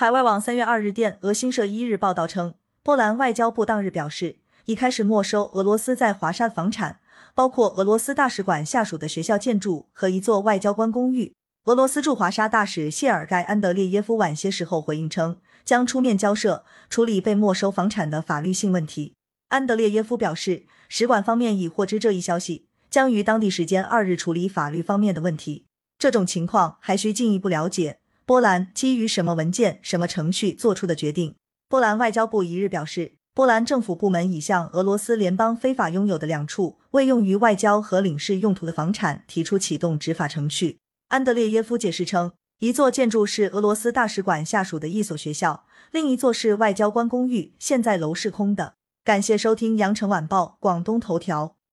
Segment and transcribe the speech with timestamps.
[0.00, 2.54] 海外网三月二日电，俄新社一日报道称，
[2.84, 4.36] 波兰外交部当日表示，
[4.66, 7.00] 已开始没收俄罗斯在华沙的房产，
[7.34, 11.34] 包括俄罗斯大使馆下属的学校建筑和一座外交官公寓。
[11.64, 19.14] 俄罗斯驻华沙大使谢尔盖·安德烈耶夫晚些时候回应称，将出面交涉处理被没收房产的法律性问题。
[19.48, 25.64] 安德烈耶夫表示，使馆方面已获知这一消息，将于当地时间二日处理法律方面的问题。
[25.98, 27.98] 这种情况还需进一步了解。
[28.28, 31.34] 波兰基于什么文件、什么程序做出的决定？
[31.66, 40.76] 波兰外交部一日表示，波兰政府部门已向俄罗斯联邦非法拥有的两处未用于外交和领事用途的房产提出启动执法程序。
[41.08, 48.74] 安德烈耶夫解释称，一座建筑是俄罗斯大使馆下属的一所学校，另一座是外交官公寓，现在楼是空的。
[49.02, 51.57] 感谢收听羊城晚报广东头条。